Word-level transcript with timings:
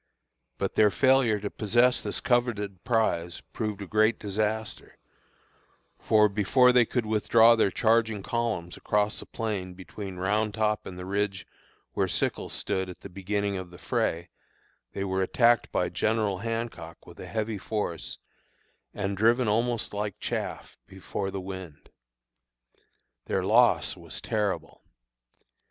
But 0.57 0.73
their 0.73 0.89
failure 0.89 1.39
to 1.41 1.51
possess 1.51 2.01
this 2.01 2.19
coveted 2.19 2.83
prize 2.83 3.41
proved 3.53 3.83
a 3.83 3.85
great 3.85 4.17
disaster; 4.17 4.97
for 5.99 6.27
before 6.27 6.71
they 6.71 6.85
could 6.85 7.05
withdraw 7.05 7.55
their 7.55 7.69
charging 7.69 8.23
columns 8.23 8.75
across 8.77 9.19
the 9.19 9.27
plain 9.27 9.75
between 9.75 10.15
Round 10.15 10.55
Top 10.55 10.87
and 10.87 10.97
the 10.97 11.05
ridge 11.05 11.45
where 11.93 12.07
Sickles 12.07 12.51
stood 12.51 12.89
at 12.89 13.01
the 13.01 13.09
beginning 13.09 13.57
of 13.57 13.69
the 13.69 13.77
fray, 13.77 14.29
they 14.93 15.03
were 15.03 15.21
attacked 15.21 15.71
by 15.71 15.87
General 15.87 16.39
Hancock 16.39 17.05
with 17.05 17.19
a 17.19 17.27
heavy 17.27 17.59
force, 17.59 18.17
and 18.95 19.15
driven 19.15 19.47
almost 19.47 19.93
like 19.93 20.19
chaff 20.19 20.79
before 20.87 21.29
the 21.29 21.39
wind. 21.39 21.91
Their 23.27 23.43
loss 23.43 23.95
was 23.95 24.19
terrible. 24.19 24.81